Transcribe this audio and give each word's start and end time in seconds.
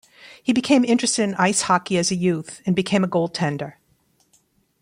He 0.41 0.51
became 0.51 0.83
interested 0.83 1.21
in 1.21 1.35
ice 1.35 1.61
hockey 1.61 1.95
as 1.99 2.09
a 2.09 2.15
youth 2.15 2.63
and 2.65 2.75
became 2.75 3.03
a 3.03 3.07
goaltender. 3.07 3.73